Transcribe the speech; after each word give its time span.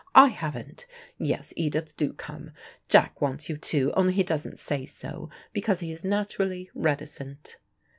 I 0.15 0.29
haven't. 0.29 0.87
Yes, 1.19 1.53
Edith, 1.55 1.95
do 1.95 2.13
come. 2.13 2.53
Jack 2.89 3.21
wants 3.21 3.49
you, 3.49 3.55
too, 3.57 3.93
only 3.95 4.13
he 4.13 4.23
doesn't 4.23 4.57
say 4.57 4.83
so, 4.87 5.29
because 5.53 5.81
he 5.81 5.91
is 5.91 6.03
naturally 6.03 6.71
reticent." 6.73 7.57